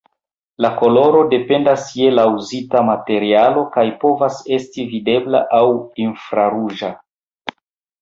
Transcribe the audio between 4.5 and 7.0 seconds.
esti videbla aŭ infraruĝa.